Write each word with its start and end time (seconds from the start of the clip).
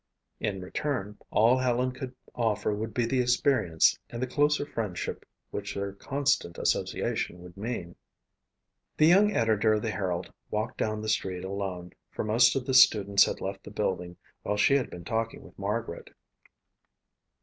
In 0.39 0.61
return, 0.63 1.19
all 1.29 1.59
Helen 1.59 1.91
could 1.91 2.15
offer 2.33 2.73
would 2.73 2.91
be 2.91 3.05
the 3.05 3.21
experience 3.21 3.99
and 4.09 4.19
the 4.19 4.25
closer 4.25 4.65
friendship 4.65 5.27
which 5.51 5.75
their 5.75 5.93
constant 5.93 6.57
association 6.57 7.39
would 7.43 7.55
mean. 7.55 7.95
The 8.97 9.05
young 9.05 9.31
editor 9.31 9.73
of 9.73 9.83
the 9.83 9.91
Herald 9.91 10.33
walked 10.49 10.79
down 10.79 11.03
the 11.03 11.07
street 11.07 11.45
alone, 11.45 11.93
for 12.09 12.23
most 12.23 12.55
of 12.55 12.65
the 12.65 12.73
students 12.73 13.25
had 13.25 13.41
left 13.41 13.63
the 13.63 13.69
building 13.69 14.17
while 14.41 14.57
she 14.57 14.73
had 14.73 14.89
been 14.89 15.03
talking 15.05 15.43
with 15.43 15.59
Margaret. 15.59 16.09